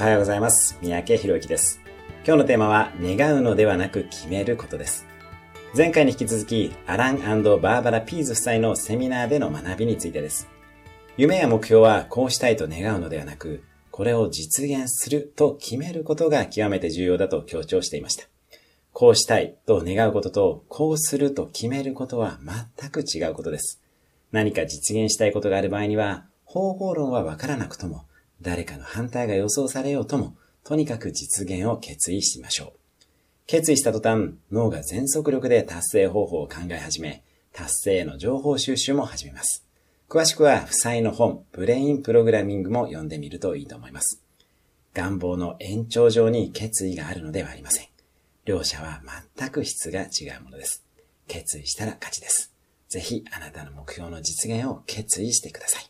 [0.00, 0.78] おはようございます。
[0.80, 1.78] 三宅博之です。
[2.26, 5.04] 今日のテーマは、願うのではなく決めることです。
[5.76, 10.48] 前回に引き続き、アランバーバラ・ピーズ夫妻のセミナーでの学びについてです。
[11.18, 18.24] 夢や目標はこうしたいと願うのではなく、これを実現すると決めることが極めて重要だと強調していました。
[18.94, 22.38] こうしたいと願うことと、こうすると決めることは
[22.78, 23.82] 全く違うことです。
[24.32, 28.04] 何か実現したいことがある場合には、方法論はわからなくとも、
[28.42, 32.80] 誰かの反対が予想されようとも、とにかく実現を決意しましょう。
[33.46, 39.66] 決意した途端、脳が全速力で達成方法を考え始め、達成への情報収集も始めます。
[40.08, 44.22] 詳しくは、負債の本、ブレインプログラミングも読んでみるといいと思います。
[44.94, 47.86] 願望の延長上に決意があるのではありません。
[48.44, 49.02] 両者は
[49.36, 50.84] 全く質が違うものです。
[51.28, 52.52] 決意したら勝ちです。
[52.88, 55.89] ぜひあなたの目標の実現を決意してください。